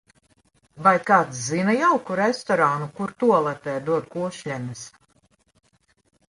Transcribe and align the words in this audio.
Vai 0.85 0.93
kāds 1.09 1.41
zina 1.49 1.75
jauku 1.79 2.17
restorānu 2.19 2.87
kur, 3.01 3.13
tualetē 3.25 3.75
dod 3.91 4.09
košļenes? 4.17 4.83